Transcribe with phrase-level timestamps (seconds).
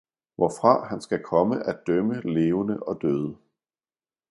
[0.35, 3.37] hvorfra han skal komme at dømme levende og døde.